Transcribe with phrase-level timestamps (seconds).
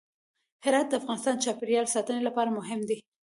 [0.65, 2.97] هرات د افغانستان د چاپیریال ساتنې لپاره مهم دی.